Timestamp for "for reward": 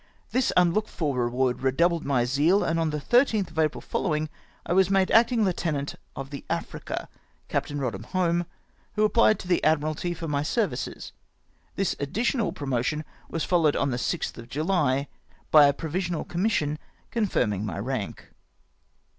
0.89-1.61